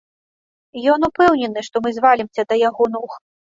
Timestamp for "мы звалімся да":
1.85-2.55